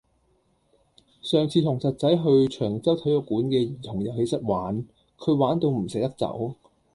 [1.21, 4.83] 上次同侄仔去長洲體育館嘅兒童遊戲室玩，
[5.19, 6.55] 佢玩到唔捨得走。